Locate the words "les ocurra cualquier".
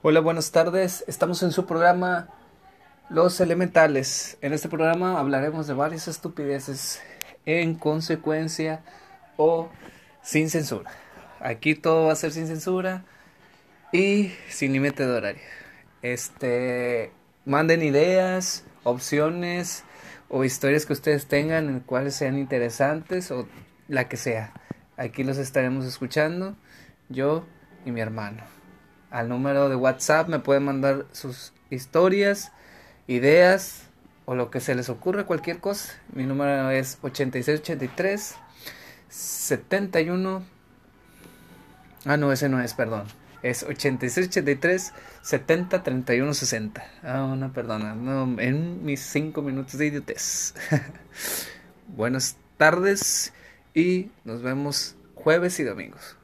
34.74-35.58